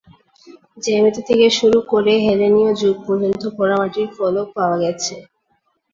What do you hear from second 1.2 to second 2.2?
থেকে শুরু করে